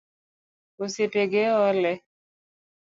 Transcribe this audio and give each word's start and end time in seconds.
Osiepe 0.83 1.23
ge 1.31 1.43
ole 1.69 1.93